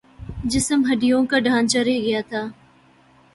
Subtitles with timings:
[0.51, 2.41] جسم ہڈیوں کا ڈھانچا رہ گیا تھا